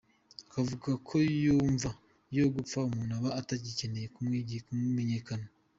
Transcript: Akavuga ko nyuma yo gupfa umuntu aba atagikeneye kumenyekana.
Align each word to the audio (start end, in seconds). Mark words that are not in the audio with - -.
Akavuga 0.47 0.89
ko 1.07 1.13
nyuma 1.41 1.89
yo 2.37 2.45
gupfa 2.53 2.77
umuntu 2.89 3.13
aba 3.19 3.29
atagikeneye 3.41 4.07
kumenyekana. 4.77 5.47